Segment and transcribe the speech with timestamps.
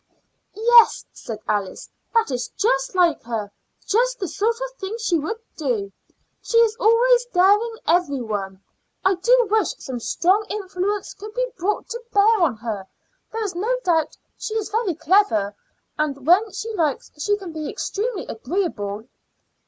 [0.55, 3.51] "Yes," said Alice, "that is just like her
[3.85, 5.91] just the sort of thing she would do.
[6.41, 8.63] She is always daring every one.
[9.05, 12.87] I do wish some strong influence could be brought to bear on her.
[13.31, 15.55] There is no doubt she is very clever,
[15.99, 19.03] and when she likes she can be extremely agreeable."